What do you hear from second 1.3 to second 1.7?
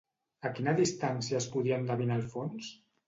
es